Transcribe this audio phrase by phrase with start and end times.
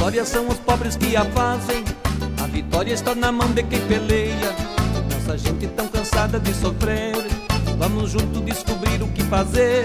[0.00, 1.84] história são os pobres que a fazem.
[2.42, 4.56] A vitória está na mão de quem peleia.
[5.12, 7.12] Nossa gente tão cansada de sofrer.
[7.76, 9.84] Vamos junto descobrir o que fazer.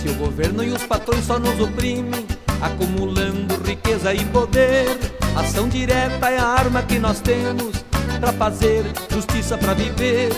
[0.00, 2.26] Se o governo e os patrões só nos oprimem,
[2.62, 4.86] acumulando riqueza e poder.
[5.36, 7.84] Ação direta é a arma que nós temos
[8.20, 10.30] para fazer justiça para viver.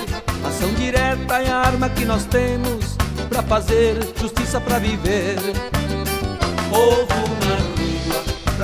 [0.45, 2.97] Ação direta é a arma que nós temos
[3.29, 5.37] para fazer justiça para viver.
[6.69, 7.64] Povo na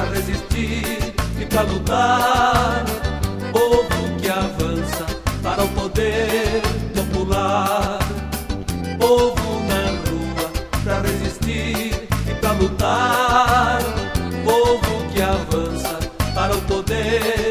[0.01, 2.85] para resistir e para lutar.
[3.53, 5.07] Povo que avança
[5.43, 6.63] para o poder
[6.95, 7.99] popular.
[8.99, 10.51] Povo na rua
[10.85, 13.81] para resistir e para lutar.
[14.45, 15.99] Povo que avança
[16.35, 17.50] para o poder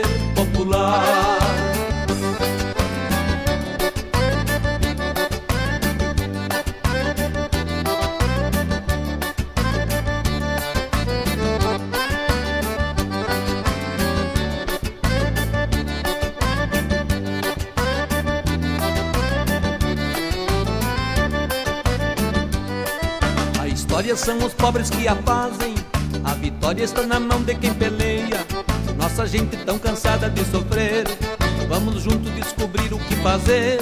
[23.99, 25.75] A história são os pobres que a fazem.
[26.23, 28.47] A vitória está na mão de quem peleia.
[28.97, 31.03] Nossa gente tão cansada de sofrer.
[31.67, 33.77] Vamos juntos descobrir o que fazer.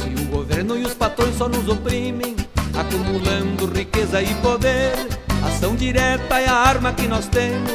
[0.00, 2.34] Se o governo e os patrões só nos oprimem,
[2.74, 4.94] acumulando riqueza e poder.
[5.46, 7.70] Ação direta é a arma que nós temos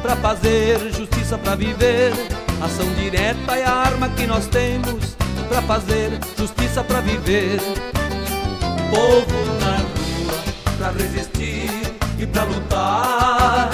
[0.00, 2.12] para fazer justiça para viver.
[2.64, 5.16] Ação direta é a arma que nós temos
[5.48, 7.58] para fazer justiça para viver.
[8.94, 9.61] Povo
[11.02, 11.68] resistir
[12.18, 13.70] e pra lutar.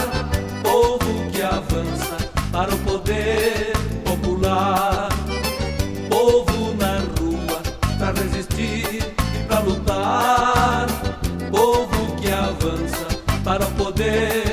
[0.63, 2.17] Povo que avança
[2.51, 3.73] para o poder
[4.05, 5.09] popular.
[6.09, 7.61] Povo na rua
[7.99, 10.87] pra resistir e pra lutar.
[11.51, 13.07] Povo que avança
[13.45, 14.48] para o poder